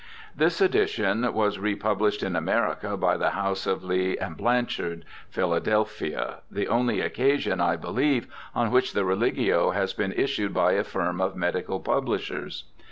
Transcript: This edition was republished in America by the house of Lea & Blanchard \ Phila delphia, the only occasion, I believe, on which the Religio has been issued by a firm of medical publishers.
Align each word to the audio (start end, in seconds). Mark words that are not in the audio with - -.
This 0.35 0.61
edition 0.61 1.31
was 1.31 1.59
republished 1.59 2.23
in 2.23 2.35
America 2.35 2.97
by 2.97 3.17
the 3.17 3.29
house 3.37 3.67
of 3.67 3.83
Lea 3.83 4.17
& 4.27 4.29
Blanchard 4.35 5.05
\ 5.17 5.29
Phila 5.31 5.61
delphia, 5.61 6.37
the 6.49 6.67
only 6.67 7.01
occasion, 7.01 7.61
I 7.61 7.75
believe, 7.75 8.25
on 8.55 8.71
which 8.71 8.93
the 8.93 9.05
Religio 9.05 9.69
has 9.75 9.93
been 9.93 10.11
issued 10.13 10.55
by 10.55 10.71
a 10.71 10.83
firm 10.83 11.21
of 11.21 11.35
medical 11.35 11.79
publishers. 11.79 12.63